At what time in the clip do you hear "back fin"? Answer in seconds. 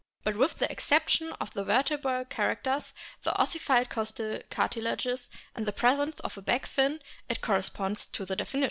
6.41-7.01